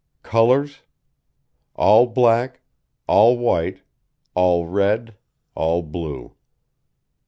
COLOURS 0.23 0.81
All 1.75 2.07
black, 2.07 2.61
all 3.05 3.37
white, 3.37 3.83
all 4.33 4.65
red, 4.65 5.15
all 5.53 5.83
blue. 5.83 6.33